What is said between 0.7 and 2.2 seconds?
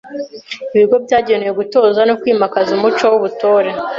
Ibigo byagenewe gutoza no